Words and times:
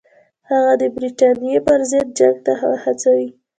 هغه 0.49 0.73
د 0.81 0.83
برټانیې 0.95 1.59
پر 1.67 1.79
ضد 1.89 2.07
جنګ 2.17 2.35
ته 2.45 2.53
وهڅوي. 2.71 3.29